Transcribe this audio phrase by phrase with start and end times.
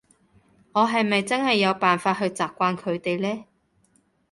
[0.71, 3.45] 我係咪真係有辦法去習慣佢哋呢？